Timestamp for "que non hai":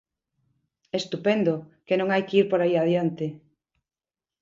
1.87-2.23